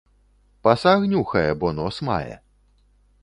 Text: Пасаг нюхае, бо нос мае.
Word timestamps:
Пасаг 0.63 1.05
нюхае, 1.11 1.51
бо 1.63 1.67
нос 1.79 1.95
мае. 2.09 2.35